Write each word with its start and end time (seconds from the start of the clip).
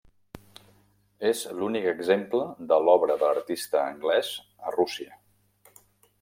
És 1.31 1.43
l'únic 1.59 1.85
exemple 1.91 2.41
de 2.73 2.81
l'obra 2.87 3.19
de 3.25 3.31
l'artista 3.33 3.83
anglès 3.93 4.33
a 4.71 4.75
Rússia. 4.79 5.21